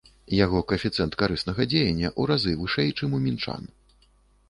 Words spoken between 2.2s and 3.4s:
разы вышэй, чым у